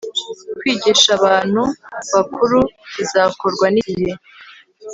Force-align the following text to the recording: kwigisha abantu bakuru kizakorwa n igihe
kwigisha 0.57 1.09
abantu 1.19 1.61
bakuru 2.13 2.59
kizakorwa 2.93 3.65
n 3.73 3.77
igihe 3.81 4.13